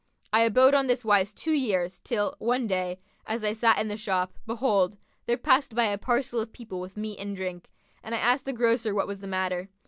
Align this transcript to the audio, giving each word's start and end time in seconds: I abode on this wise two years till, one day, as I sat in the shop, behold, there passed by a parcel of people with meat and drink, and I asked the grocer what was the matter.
I 0.33 0.39
abode 0.41 0.73
on 0.73 0.87
this 0.87 1.05
wise 1.05 1.31
two 1.31 1.51
years 1.53 1.99
till, 1.99 2.33
one 2.39 2.65
day, 2.65 2.97
as 3.27 3.43
I 3.43 3.51
sat 3.53 3.77
in 3.77 3.87
the 3.87 3.95
shop, 3.97 4.33
behold, 4.47 4.97
there 5.27 5.37
passed 5.37 5.75
by 5.75 5.85
a 5.85 5.97
parcel 5.99 6.39
of 6.39 6.51
people 6.51 6.79
with 6.79 6.97
meat 6.97 7.19
and 7.19 7.35
drink, 7.35 7.69
and 8.01 8.15
I 8.15 8.17
asked 8.17 8.45
the 8.45 8.51
grocer 8.53 8.95
what 8.95 9.05
was 9.05 9.19
the 9.21 9.27
matter. 9.27 9.69